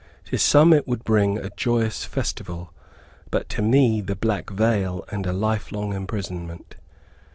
[0.25, 2.73] To some it would bring a joyous festival,
[3.29, 6.73] but to me, the black veil and a life long imprisonment.